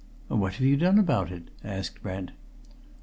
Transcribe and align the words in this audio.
"What 0.29 0.53
have 0.53 0.65
you 0.65 0.77
done 0.77 0.97
about 0.97 1.31
it?" 1.31 1.49
asked 1.63 2.01
Brent. 2.01 2.31